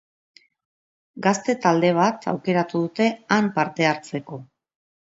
[1.25, 4.45] Gazte talde bat aukeratu dute han parte hartzeko.